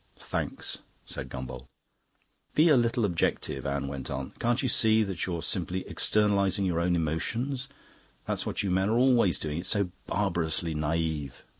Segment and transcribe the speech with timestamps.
[0.17, 1.67] "Thanks," said Gombauld.
[2.55, 4.31] "Be a little objective," Anne went on.
[4.39, 7.69] "Can't you see that you're simply externalising your own emotions?
[8.25, 11.43] That's what you men are always doing; it's so barbarously naive.